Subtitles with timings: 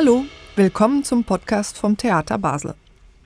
[0.00, 2.76] Hallo, willkommen zum Podcast vom Theater Basel.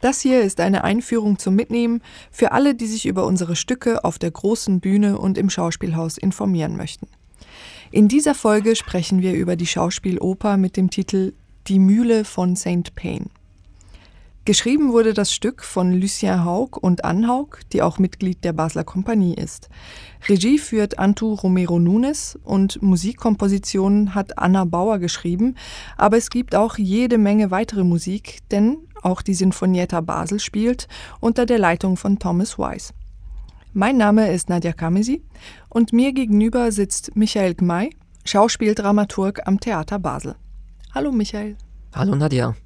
[0.00, 2.00] Das hier ist eine Einführung zum Mitnehmen
[2.30, 6.78] für alle, die sich über unsere Stücke auf der großen Bühne und im Schauspielhaus informieren
[6.78, 7.08] möchten.
[7.90, 11.34] In dieser Folge sprechen wir über die Schauspieloper mit dem Titel
[11.66, 12.94] Die Mühle von St.
[12.94, 13.26] Payne.
[14.44, 18.82] Geschrieben wurde das Stück von Lucien Haug und Anne Haug, die auch Mitglied der Basler
[18.82, 19.68] Kompanie ist.
[20.28, 25.54] Regie führt Antu Romero Nunes und Musikkompositionen hat Anna Bauer geschrieben,
[25.96, 30.88] aber es gibt auch jede Menge weitere Musik, denn auch die Sinfonietta Basel spielt
[31.20, 32.92] unter der Leitung von Thomas Weiss.
[33.72, 35.22] Mein Name ist Nadja Kamesi
[35.68, 37.90] und mir gegenüber sitzt Michael Gmei,
[38.24, 40.34] Schauspieldramaturg am Theater Basel.
[40.92, 41.56] Hallo Michael.
[41.94, 42.56] Hallo Nadja.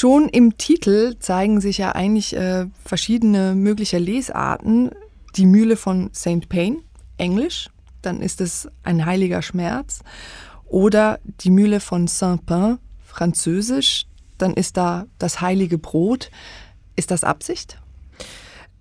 [0.00, 4.92] Schon im Titel zeigen sich ja eigentlich äh, verschiedene mögliche Lesarten.
[5.36, 6.48] Die Mühle von St.
[6.48, 6.78] Payne,
[7.18, 7.68] Englisch,
[8.00, 10.00] dann ist es ein heiliger Schmerz.
[10.64, 14.06] Oder die Mühle von Saint-Pain, Französisch,
[14.38, 16.30] dann ist da das heilige Brot.
[16.96, 17.78] Ist das Absicht?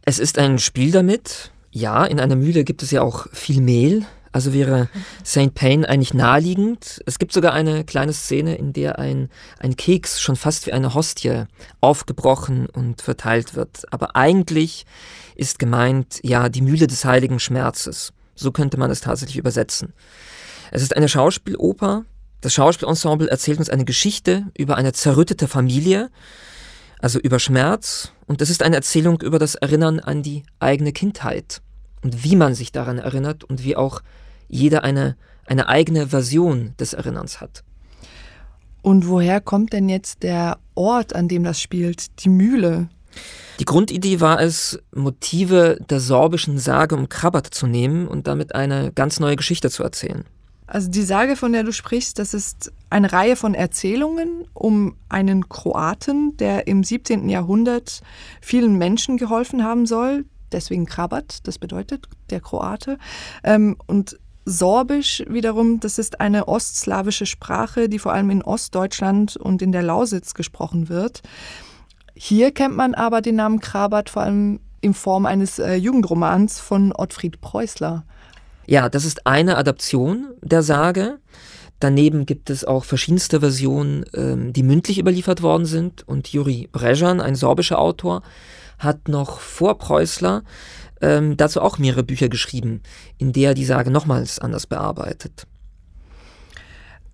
[0.04, 1.52] Es ist ein Spiel damit.
[1.70, 4.90] Ja, in einer Mühle gibt es ja auch viel Mehl, also wäre
[5.26, 5.54] St.
[5.56, 7.02] Payne eigentlich naheliegend.
[7.06, 10.94] Es gibt sogar eine kleine Szene, in der ein, ein Keks schon fast wie eine
[10.94, 11.46] Hostie
[11.82, 13.92] aufgebrochen und verteilt wird.
[13.92, 14.86] Aber eigentlich
[15.36, 18.14] ist gemeint, ja, die Mühle des heiligen Schmerzes.
[18.36, 19.94] So könnte man es tatsächlich übersetzen.
[20.72, 22.06] Es ist eine Schauspieloper.
[22.42, 26.10] Das Schauspielensemble erzählt uns eine Geschichte über eine zerrüttete Familie,
[27.00, 28.12] also über Schmerz.
[28.28, 31.62] Und es ist eine Erzählung über das Erinnern an die eigene Kindheit
[32.02, 34.02] und wie man sich daran erinnert und wie auch
[34.50, 35.16] jeder eine,
[35.46, 37.64] eine eigene Version des Erinnerns hat.
[38.82, 42.90] Und woher kommt denn jetzt der Ort, an dem das spielt, die Mühle?
[43.60, 48.92] Die Grundidee war es, Motive der sorbischen Sage um Krabat zu nehmen und damit eine
[48.94, 50.24] ganz neue Geschichte zu erzählen.
[50.66, 55.50] Also die Sage, von der du sprichst, das ist eine Reihe von Erzählungen um einen
[55.50, 57.28] Kroaten, der im 17.
[57.28, 58.02] Jahrhundert
[58.40, 60.26] vielen Menschen geholfen haben soll.
[60.52, 62.98] Deswegen Krabat, das bedeutet der Kroate.
[63.44, 69.62] Ähm, und Sorbisch wiederum, das ist eine ostslawische Sprache, die vor allem in Ostdeutschland und
[69.62, 71.22] in der Lausitz gesprochen wird.
[72.16, 76.92] Hier kennt man aber den Namen Krabat vor allem in Form eines äh, Jugendromans von
[76.94, 78.06] Ottfried Preußler.
[78.66, 81.20] Ja, das ist eine Adaption der Sage.
[81.80, 86.08] Daneben gibt es auch verschiedenste Versionen, ähm, die mündlich überliefert worden sind.
[86.08, 88.24] Und Juri Brejan, ein sorbischer Autor,
[88.80, 90.44] hat noch vor Preußler
[91.02, 92.82] ähm, dazu auch mehrere Bücher geschrieben,
[93.18, 95.48] in der er die Sage nochmals anders bearbeitet.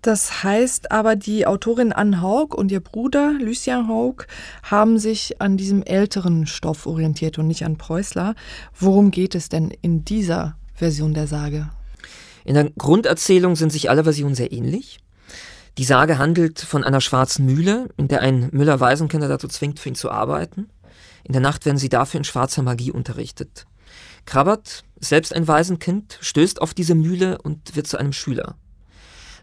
[0.06, 4.28] Das heißt aber, die Autorin Anne Haug und ihr Bruder Lucien Haug
[4.62, 8.35] haben sich an diesem älteren Stoff orientiert und nicht an Preußler.
[8.79, 11.72] Worum geht es denn in dieser Version der Sage?
[12.44, 15.00] In der Grunderzählung sind sich alle Versionen sehr ähnlich.
[15.79, 19.95] Die Sage handelt von einer schwarzen Mühle, in der ein Müller-Waisenkinder dazu zwingt, für ihn
[19.95, 20.69] zu arbeiten.
[21.24, 23.66] In der Nacht werden sie dafür in schwarzer Magie unterrichtet.
[24.25, 28.56] Krabbert, selbst ein Waisenkind, stößt auf diese Mühle und wird zu einem Schüler.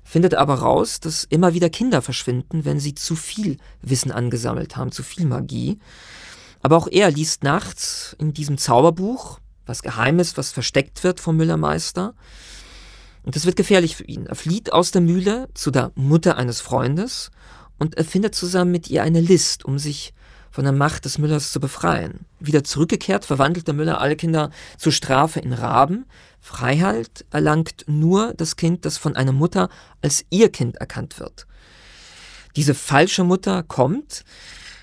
[0.05, 4.93] Findet aber raus, dass immer wieder Kinder verschwinden, wenn sie zu viel Wissen angesammelt haben,
[4.93, 5.79] zu viel Magie.
[6.61, 11.37] Aber auch er liest nachts in diesem Zauberbuch, was geheim ist, was versteckt wird vom
[11.37, 12.15] Müllermeister.
[13.23, 14.27] Und das wird gefährlich für ihn.
[14.27, 17.31] Er flieht aus der Mühle zu der Mutter eines Freundes
[17.79, 20.13] und er findet zusammen mit ihr eine List, um sich
[20.53, 22.27] von der Macht des Müllers zu befreien.
[22.39, 26.05] Wieder zurückgekehrt verwandelt der Müller alle Kinder zur Strafe in Raben.
[26.41, 29.71] Freiheit erlangt nur das Kind, das von einer Mutter
[30.03, 31.47] als ihr Kind erkannt wird.
[32.55, 34.25] Diese falsche Mutter kommt,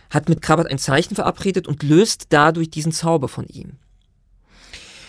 [0.09, 3.73] hat mit Krabat ein Zeichen verabredet und löst dadurch diesen Zauber von ihm.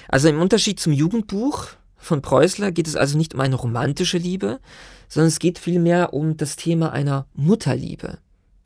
[0.08, 4.60] Also im Unterschied zum Jugendbuch von Preußler geht es also nicht um eine romantische Liebe,
[5.08, 8.18] sondern es geht vielmehr um das Thema einer Mutterliebe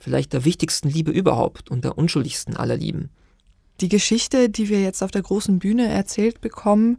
[0.05, 3.09] vielleicht der wichtigsten Liebe überhaupt und der unschuldigsten aller Lieben.
[3.81, 6.99] Die Geschichte, die wir jetzt auf der großen Bühne erzählt bekommen,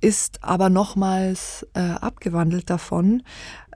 [0.00, 3.22] ist aber nochmals äh, abgewandelt davon.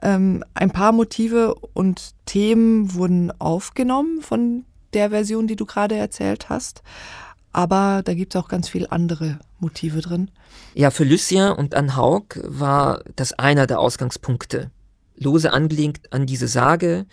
[0.01, 6.49] Ähm, ein paar Motive und Themen wurden aufgenommen von der Version, die du gerade erzählt
[6.49, 6.81] hast.
[7.51, 10.31] Aber da gibt es auch ganz viele andere Motive drin.
[10.73, 14.71] Ja, für Lucien und Anne Haug war das einer der Ausgangspunkte.
[15.17, 17.05] Lose angelegt an diese Sage,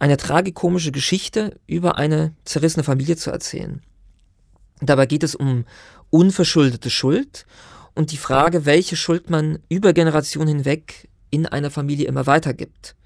[0.00, 3.82] eine tragikomische Geschichte über eine zerrissene Familie zu erzählen.
[4.80, 5.66] Dabei geht es um
[6.08, 7.46] unverschuldete Schuld
[7.94, 12.96] und die Frage, welche Schuld man über Generationen hinweg in einer Familie immer weitergibt.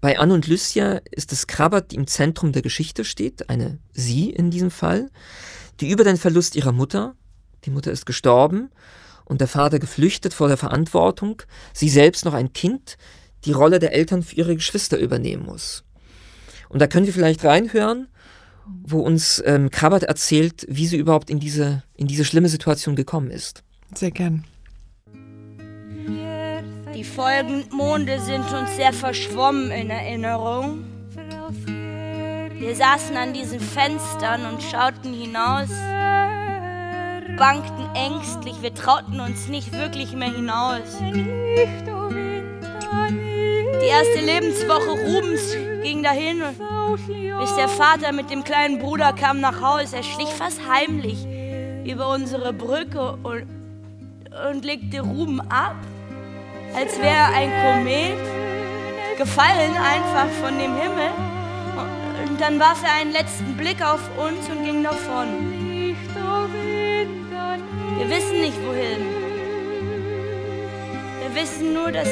[0.00, 4.30] Bei Anne und Lucia ist es Krabbert, die im Zentrum der Geschichte steht, eine sie
[4.30, 5.10] in diesem Fall,
[5.80, 7.16] die über den Verlust ihrer Mutter,
[7.64, 8.70] die Mutter ist gestorben
[9.24, 11.42] und der Vater geflüchtet vor der Verantwortung,
[11.74, 12.96] sie selbst noch ein Kind,
[13.44, 15.82] die Rolle der Eltern für ihre Geschwister übernehmen muss.
[16.70, 18.08] Und da können wir vielleicht reinhören,
[18.82, 23.30] wo uns ähm, Krabbert erzählt, wie sie überhaupt in diese, in diese schlimme Situation gekommen
[23.30, 23.62] ist.
[23.94, 24.44] Sehr gern.
[26.94, 30.84] Die folgenden Monde sind uns sehr verschwommen in Erinnerung.
[32.58, 35.70] Wir saßen an diesen Fenstern und schauten hinaus,
[37.36, 40.98] bangten ängstlich, wir trauten uns nicht wirklich mehr hinaus.
[43.82, 46.42] Die erste Lebenswoche Rubens ging dahin,
[47.40, 49.92] bis der Vater mit dem kleinen Bruder kam nach Haus.
[49.92, 51.26] Er schlich fast heimlich
[51.84, 53.46] über unsere Brücke und,
[54.50, 55.76] und legte Ruben ab
[56.74, 58.18] als wäre ein Komet
[59.18, 61.10] gefallen einfach von dem Himmel.
[62.28, 65.28] Und dann warf er einen letzten Blick auf uns und ging davon.
[67.98, 69.06] Wir wissen nicht wohin.
[71.20, 72.08] Wir wissen nur, dass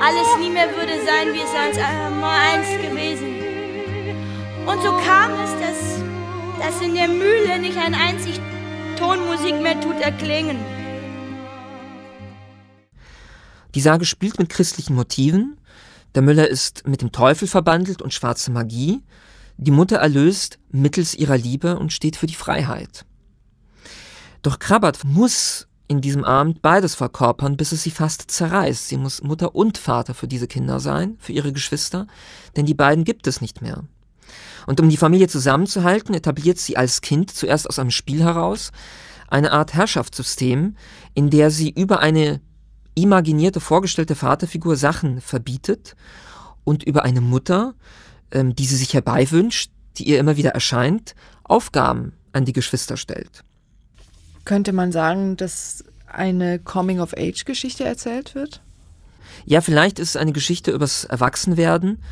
[0.00, 3.36] alles nie mehr würde sein, wie es einmal einst gewesen.
[4.66, 6.00] Und so kam es, dass,
[6.58, 8.40] dass in der Mühle nicht ein einzig
[8.96, 10.58] Tonmusik mehr tut erklingen.
[13.74, 15.58] Die Sage spielt mit christlichen Motiven.
[16.14, 19.02] Der Müller ist mit dem Teufel verbandelt und schwarze Magie.
[19.58, 23.04] Die Mutter erlöst mittels ihrer Liebe und steht für die Freiheit.
[24.42, 28.86] Doch Krabbert muss in diesem Abend beides verkörpern, bis es sie fast zerreißt.
[28.86, 32.06] Sie muss Mutter und Vater für diese Kinder sein, für ihre Geschwister,
[32.54, 33.82] denn die beiden gibt es nicht mehr.
[34.68, 38.70] Und um die Familie zusammenzuhalten, etabliert sie als Kind zuerst aus einem Spiel heraus
[39.26, 40.76] eine Art Herrschaftssystem,
[41.14, 42.40] in der sie über eine
[42.94, 45.96] imaginierte, vorgestellte Vaterfigur Sachen verbietet
[46.62, 47.74] und über eine Mutter,
[48.30, 53.42] ähm, die sie sich herbeiwünscht, die ihr immer wieder erscheint, Aufgaben an die Geschwister stellt.
[54.44, 58.60] Könnte man sagen, dass eine Coming-of-Age-Geschichte erzählt wird?
[59.44, 62.02] Ja, vielleicht ist es eine Geschichte übers Erwachsenwerden.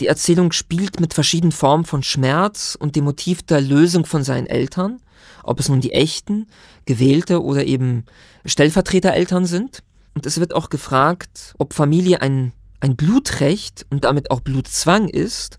[0.00, 4.46] Die Erzählung spielt mit verschiedenen Formen von Schmerz und dem Motiv der Lösung von seinen
[4.46, 5.00] Eltern,
[5.42, 6.46] ob es nun die echten,
[6.86, 8.04] gewählte oder eben
[8.44, 9.82] Stellvertretereltern sind.
[10.14, 15.58] Und es wird auch gefragt, ob Familie ein, ein Blutrecht und damit auch Blutzwang ist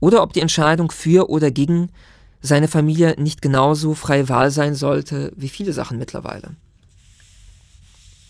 [0.00, 1.90] oder ob die Entscheidung für oder gegen
[2.40, 6.50] seine Familie nicht genauso freie Wahl sein sollte wie viele Sachen mittlerweile.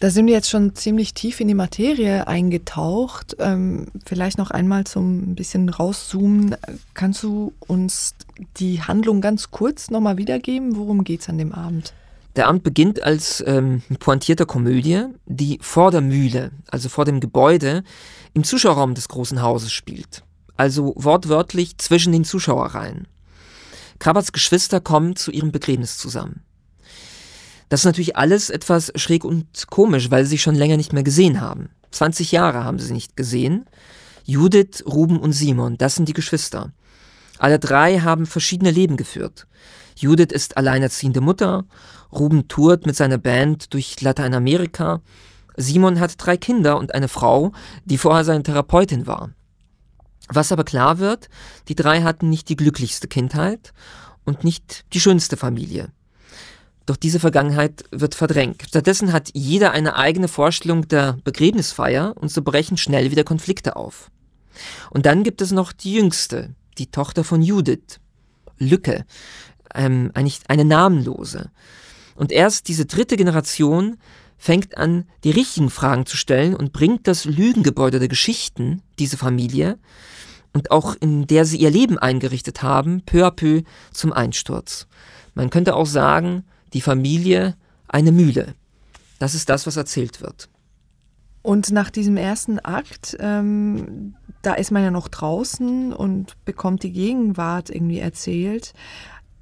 [0.01, 3.37] Da sind wir jetzt schon ziemlich tief in die Materie eingetaucht.
[3.41, 6.55] Ähm, vielleicht noch einmal zum ein bisschen rauszoomen.
[6.95, 8.15] Kannst du uns
[8.59, 10.77] die Handlung ganz kurz nochmal wiedergeben?
[10.77, 11.95] Worum geht es an dem Abend?
[12.37, 17.83] Der Abend beginnt als ähm, pointierte Komödie, die vor der Mühle, also vor dem Gebäude,
[18.35, 20.23] im Zuschauerraum des großen Hauses spielt.
[20.57, 23.09] Also wortwörtlich zwischen den Zuschauerreihen.
[23.99, 26.43] Krabberts Geschwister kommen zu ihrem Begräbnis zusammen.
[27.69, 31.03] Das ist natürlich alles etwas schräg und komisch, weil sie sich schon länger nicht mehr
[31.03, 31.71] gesehen haben.
[31.91, 33.67] 20 Jahre haben sie nicht gesehen.
[34.25, 36.73] Judith, Ruben und Simon, das sind die Geschwister.
[37.39, 39.47] Alle drei haben verschiedene Leben geführt.
[39.97, 41.65] Judith ist alleinerziehende Mutter,
[42.13, 45.01] Ruben tourt mit seiner Band durch Lateinamerika.
[45.57, 47.53] Simon hat drei Kinder und eine Frau,
[47.85, 49.31] die vorher seine Therapeutin war.
[50.29, 51.29] Was aber klar wird,
[51.69, 53.73] die drei hatten nicht die glücklichste Kindheit
[54.25, 55.91] und nicht die schönste Familie.
[56.85, 58.63] Doch diese Vergangenheit wird verdrängt.
[58.67, 64.11] Stattdessen hat jeder eine eigene Vorstellung der Begräbnisfeier und so brechen schnell wieder Konflikte auf.
[64.91, 68.01] Und dann gibt es noch die jüngste, die Tochter von Judith,
[68.59, 69.05] Lücke,
[69.75, 71.51] ähm, eigentlich eine namenlose.
[72.15, 73.99] Und erst diese dritte Generation
[74.39, 79.79] fängt an, die richtigen Fragen zu stellen und bringt das Lügengebäude der Geschichten, diese Familie,
[80.55, 84.87] und auch in der sie ihr Leben eingerichtet haben, peu à peu zum Einsturz.
[85.35, 88.55] Man könnte auch sagen, die Familie eine Mühle.
[89.19, 90.49] Das ist das, was erzählt wird.
[91.43, 96.93] Und nach diesem ersten Akt, ähm, da ist man ja noch draußen und bekommt die
[96.93, 98.75] Gegenwart irgendwie erzählt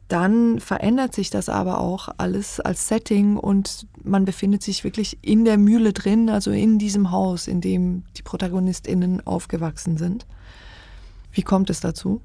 [0.09, 5.45] dann verändert sich das aber auch alles als Setting und man befindet sich wirklich in
[5.45, 10.27] der Mühle drin, also in diesem Haus, in dem die ProtagonistInnen aufgewachsen sind.
[11.33, 12.21] Wie kommt es dazu?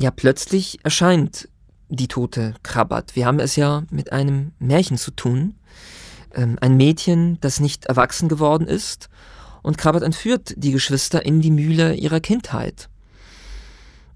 [0.00, 1.48] Ja, plötzlich erscheint
[1.88, 3.14] die tote Krabbert.
[3.14, 5.54] Wir haben es ja mit einem Märchen zu tun.
[6.34, 9.08] Ähm, ein Mädchen, das nicht erwachsen geworden ist
[9.62, 12.88] und Krabbert entführt die Geschwister in die Mühle ihrer Kindheit.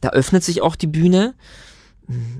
[0.00, 1.34] Da öffnet sich auch die Bühne,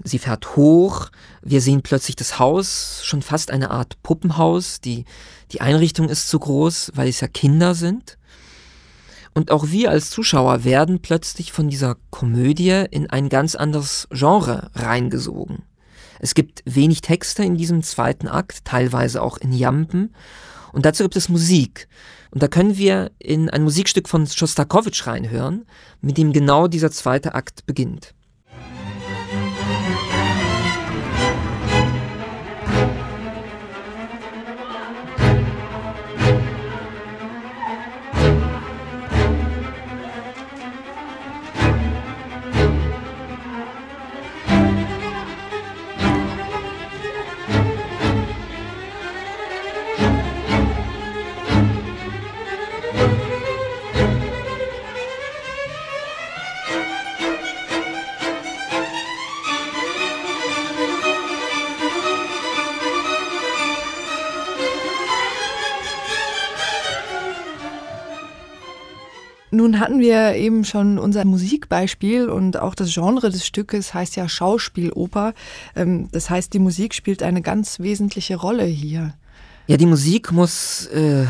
[0.05, 1.11] sie fährt hoch,
[1.43, 5.05] wir sehen plötzlich das Haus, schon fast eine Art Puppenhaus, die,
[5.53, 8.19] die Einrichtung ist zu groß, weil es ja Kinder sind.
[9.35, 14.71] Und auch wir als Zuschauer werden plötzlich von dieser Komödie in ein ganz anderes Genre
[14.75, 15.65] reingesogen.
[16.21, 20.15] Es gibt wenig Texte in diesem zweiten Akt, teilweise auch in Jampen.
[20.73, 21.89] Und dazu gibt es Musik.
[22.31, 25.67] Und da können wir in ein Musikstück von Schostakowitsch reinhören,
[26.01, 28.15] mit dem genau dieser zweite Akt beginnt.
[69.65, 74.29] Nun hatten wir eben schon unser Musikbeispiel und auch das Genre des Stückes heißt ja
[74.29, 75.33] Schauspieloper.
[75.75, 79.15] Ähm, das heißt, die Musik spielt eine ganz wesentliche Rolle hier.
[79.67, 81.25] Ja, die Musik muss äh,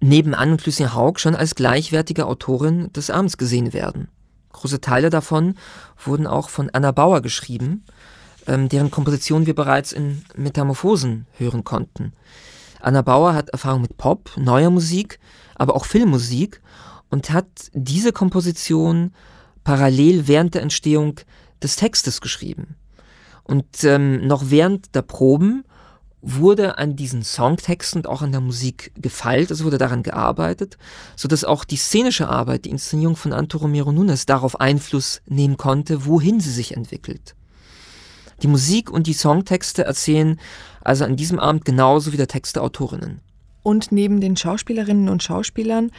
[0.00, 4.08] neben Anne und Lucien Haug schon als gleichwertige Autorin des Abends gesehen werden.
[4.52, 5.56] Große Teile davon
[6.02, 7.84] wurden auch von Anna Bauer geschrieben,
[8.46, 12.14] ähm, deren Komposition wir bereits in Metamorphosen hören konnten.
[12.80, 15.18] Anna Bauer hat Erfahrung mit Pop, neuer Musik,
[15.54, 16.62] aber auch Filmmusik
[17.12, 19.12] und hat diese Komposition
[19.64, 21.20] parallel während der Entstehung
[21.62, 22.74] des Textes geschrieben.
[23.44, 25.64] Und ähm, noch während der Proben
[26.22, 30.78] wurde an diesen Songtexten und auch an der Musik gefeilt, es wurde daran gearbeitet,
[31.14, 35.58] so dass auch die szenische Arbeit, die Inszenierung von Anto Romero Nunes darauf Einfluss nehmen
[35.58, 37.34] konnte, wohin sie sich entwickelt.
[38.42, 40.40] Die Musik und die Songtexte erzählen
[40.80, 43.20] also an diesem Abend genauso wie der Text der Autorinnen.
[43.62, 45.92] Und neben den Schauspielerinnen und Schauspielern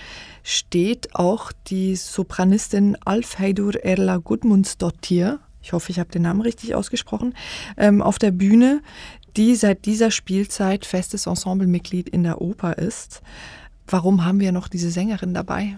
[0.44, 7.34] steht auch die Sopranistin Alfheidur Erla Gudmundsdottir, ich hoffe, ich habe den Namen richtig ausgesprochen,
[7.78, 8.82] ähm, auf der Bühne,
[9.38, 13.22] die seit dieser Spielzeit festes Ensemblemitglied in der Oper ist.
[13.88, 15.78] Warum haben wir noch diese Sängerin dabei?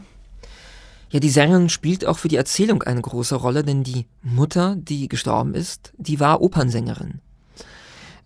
[1.11, 5.07] Ja, die Sängerin spielt auch für die Erzählung eine große Rolle, denn die Mutter, die
[5.07, 7.21] gestorben ist, die war Opernsängerin.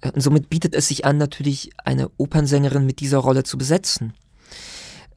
[0.02, 4.14] Und somit bietet es sich an, natürlich eine Opernsängerin mit dieser Rolle zu besetzen.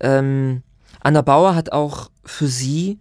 [0.00, 0.62] Ähm,
[1.00, 2.98] Anna Bauer hat auch für sie,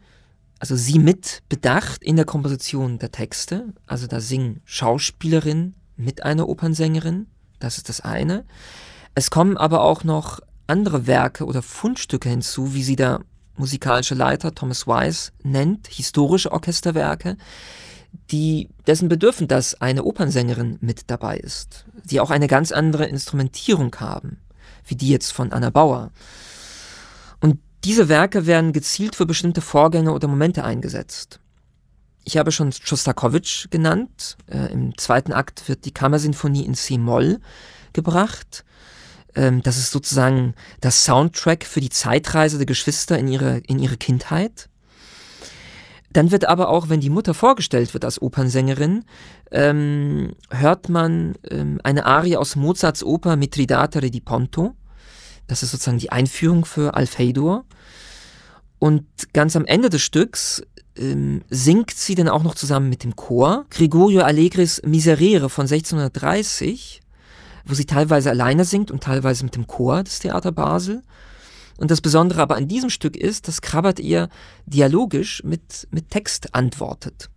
[0.59, 3.73] also sie mit bedacht in der Komposition der Texte.
[3.87, 7.27] Also da singen Schauspielerin mit einer Opernsängerin,
[7.59, 8.45] das ist das eine.
[9.15, 13.21] Es kommen aber auch noch andere Werke oder Fundstücke hinzu, wie sie der
[13.57, 17.37] musikalische Leiter Thomas Wise nennt, historische Orchesterwerke,
[18.31, 23.95] die dessen bedürfen, dass eine Opernsängerin mit dabei ist, die auch eine ganz andere Instrumentierung
[23.99, 24.37] haben,
[24.85, 26.11] wie die jetzt von Anna Bauer.
[27.39, 31.39] Und diese Werke werden gezielt für bestimmte Vorgänge oder Momente eingesetzt.
[32.23, 34.37] Ich habe schon Schostakowitsch genannt.
[34.47, 37.39] Äh, Im zweiten Akt wird die Kammersinfonie in C-Moll
[37.93, 38.63] gebracht.
[39.35, 43.97] Ähm, das ist sozusagen das Soundtrack für die Zeitreise der Geschwister in ihre, in ihre
[43.97, 44.69] Kindheit.
[46.13, 49.05] Dann wird aber auch, wenn die Mutter vorgestellt wird als Opernsängerin,
[49.51, 54.75] ähm, hört man ähm, eine Arie aus Mozarts Oper Mitridate di Ponto.
[55.47, 57.65] Das ist sozusagen die Einführung für Alfeidor.
[58.79, 60.63] Und ganz am Ende des Stücks
[60.97, 67.01] ähm, singt sie dann auch noch zusammen mit dem Chor Gregorio Allegris Miserere von 1630,
[67.65, 71.03] wo sie teilweise alleine singt und teilweise mit dem Chor des Theater Basel.
[71.81, 74.29] Und das Besondere aber an diesem Stück ist, dass Krabbert ihr
[74.67, 77.31] dialogisch mit, mit Text antwortet.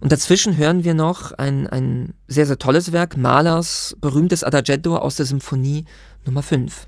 [0.00, 5.16] Und dazwischen hören wir noch ein, ein sehr, sehr tolles Werk, Mahlers berühmtes Adagetto aus
[5.16, 5.84] der Symphonie
[6.24, 6.86] Nummer 5.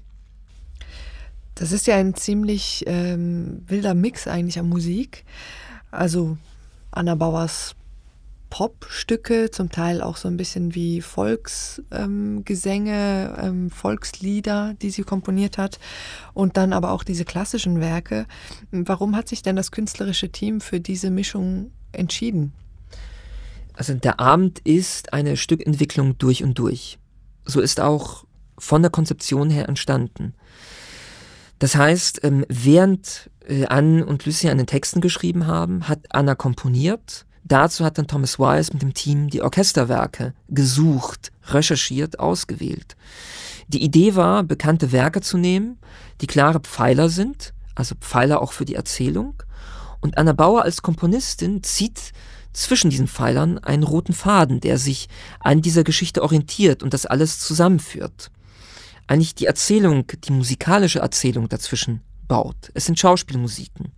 [1.57, 5.25] Das ist ja ein ziemlich ähm, wilder Mix eigentlich an Musik.
[5.91, 6.39] Also
[6.93, 7.75] Anna Bauers
[8.57, 15.59] Popstücke, zum Teil auch so ein bisschen wie Volksgesänge, ähm, ähm, Volkslieder, die sie komponiert
[15.59, 15.79] hat
[16.33, 18.25] und dann aber auch diese klassischen Werke.
[18.71, 22.55] Warum hat sich denn das künstlerische Team für diese Mischung entschieden?
[23.75, 26.99] Also der Abend ist eine Stückentwicklung durch und durch.
[27.45, 28.25] So ist auch
[28.57, 30.33] von der Konzeption her entstanden.
[31.59, 36.35] Das heißt, ähm, während äh, Anne und Lucy an den Texten geschrieben haben, hat Anna
[36.35, 42.97] komponiert Dazu hat dann Thomas Wise mit dem Team die Orchesterwerke gesucht, recherchiert, ausgewählt.
[43.69, 45.79] Die Idee war, bekannte Werke zu nehmen,
[46.21, 49.43] die klare Pfeiler sind, also Pfeiler auch für die Erzählung.
[50.01, 52.13] Und Anna Bauer als Komponistin zieht
[52.53, 57.39] zwischen diesen Pfeilern einen roten Faden, der sich an dieser Geschichte orientiert und das alles
[57.39, 58.33] zusammenführt.
[59.07, 62.73] Eigentlich die Erzählung, die musikalische Erzählung dazwischen baut.
[62.75, 63.93] Es sind Schauspielmusiken.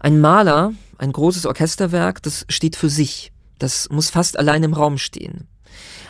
[0.00, 3.32] Ein Maler, ein großes Orchesterwerk, das steht für sich.
[3.58, 5.48] Das muss fast allein im Raum stehen.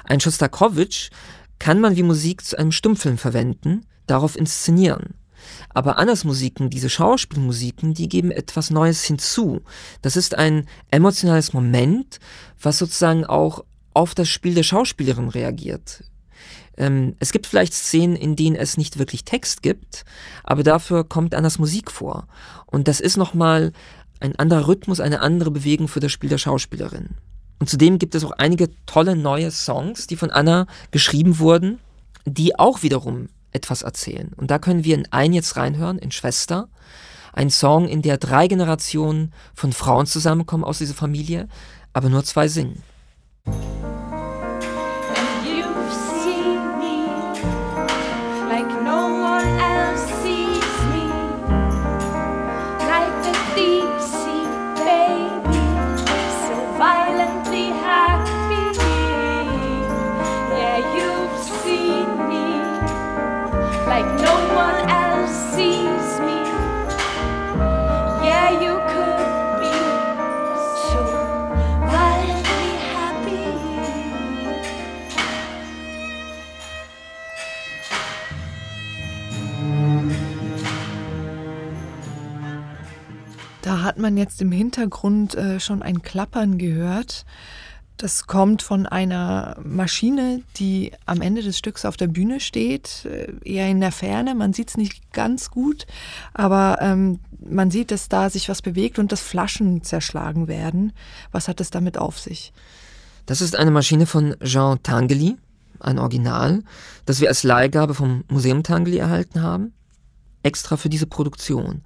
[0.04, 1.10] Ein Schostakowitsch
[1.58, 5.14] kann man wie Musik zu einem Stummfilm verwenden, darauf inszenieren.
[5.70, 9.62] Aber Annas Musiken, diese Schauspielmusiken, die geben etwas Neues hinzu.
[10.02, 12.18] Das ist ein emotionales Moment,
[12.60, 16.04] was sozusagen auch auf das Spiel der Schauspielerin reagiert.
[16.76, 20.04] Ähm, es gibt vielleicht Szenen, in denen es nicht wirklich Text gibt,
[20.44, 22.26] aber dafür kommt Annas Musik vor.
[22.66, 23.72] Und das ist nochmal
[24.20, 27.16] ein anderer Rhythmus, eine andere Bewegung für das Spiel der Schauspielerin.
[27.58, 31.78] Und zudem gibt es auch einige tolle neue Songs, die von Anna geschrieben wurden,
[32.24, 34.32] die auch wiederum etwas erzählen.
[34.36, 36.68] Und da können wir in einen jetzt reinhören, in Schwester.
[37.32, 41.48] Ein Song, in der drei Generationen von Frauen zusammenkommen aus dieser Familie,
[41.92, 42.82] aber nur zwei singen.
[83.90, 87.24] Hat man jetzt im Hintergrund äh, schon ein Klappern gehört.
[87.96, 93.32] Das kommt von einer Maschine, die am Ende des Stücks auf der Bühne steht, äh,
[93.44, 94.36] eher in der Ferne.
[94.36, 95.88] Man sieht es nicht ganz gut,
[96.34, 100.92] aber ähm, man sieht, dass da sich was bewegt und dass Flaschen zerschlagen werden.
[101.32, 102.52] Was hat es damit auf sich?
[103.26, 105.36] Das ist eine Maschine von Jean Tangeli,
[105.80, 106.62] ein Original,
[107.06, 109.72] das wir als Leihgabe vom Museum Tangeli erhalten haben,
[110.44, 111.82] extra für diese Produktion.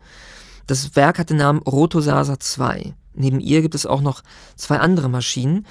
[0.67, 2.95] Das Werk hat den Namen Rotosasa 2.
[3.15, 4.23] Neben ihr gibt es auch noch
[4.57, 5.67] zwei andere Maschinen.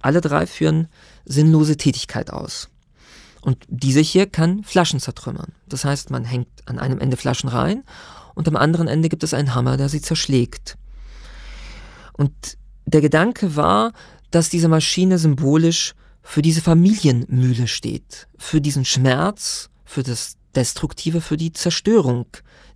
[0.00, 0.88] Alle drei führen
[1.24, 2.68] sinnlose Tätigkeit aus.
[3.40, 5.52] Und diese hier kann Flaschen zertrümmern.
[5.68, 7.84] Das heißt, man hängt an einem Ende Flaschen rein
[8.34, 10.76] und am anderen Ende gibt es einen Hammer, der sie zerschlägt.
[12.14, 12.32] Und
[12.86, 13.92] der Gedanke war,
[14.30, 21.36] dass diese Maschine symbolisch für diese Familienmühle steht, für diesen Schmerz, für das Destruktive, für
[21.36, 22.26] die Zerstörung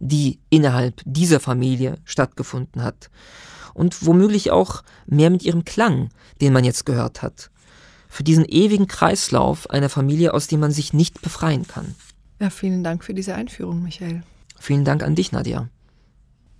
[0.02, 3.08] die innerhalb dieser Familie stattgefunden hat.
[3.72, 7.50] Und womöglich auch mehr mit ihrem Klang, den man jetzt gehört hat.
[8.08, 11.94] Für diesen ewigen Kreislauf einer Familie, aus dem man sich nicht befreien kann.
[12.40, 14.24] Ja, vielen Dank für diese Einführung, Michael.
[14.58, 15.68] Vielen Dank an dich, Nadia.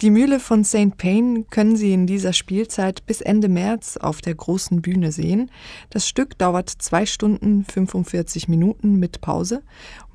[0.03, 0.99] Die Mühle von St.
[0.99, 5.49] Payne können Sie in dieser Spielzeit bis Ende März auf der großen Bühne sehen.
[5.91, 9.63] Das Stück dauert zwei Stunden 45 Minuten mit Pause.